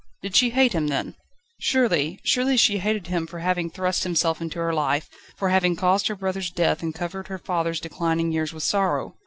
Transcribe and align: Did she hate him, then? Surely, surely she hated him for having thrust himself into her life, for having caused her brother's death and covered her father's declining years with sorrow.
Did 0.23 0.35
she 0.35 0.49
hate 0.49 0.73
him, 0.73 0.87
then? 0.87 1.13
Surely, 1.59 2.19
surely 2.23 2.57
she 2.57 2.79
hated 2.79 3.05
him 3.05 3.27
for 3.27 3.37
having 3.37 3.69
thrust 3.69 4.03
himself 4.03 4.41
into 4.41 4.57
her 4.57 4.73
life, 4.73 5.07
for 5.37 5.49
having 5.49 5.75
caused 5.75 6.07
her 6.07 6.15
brother's 6.15 6.49
death 6.49 6.81
and 6.81 6.91
covered 6.95 7.27
her 7.27 7.37
father's 7.37 7.79
declining 7.79 8.31
years 8.31 8.51
with 8.51 8.63
sorrow. 8.63 9.13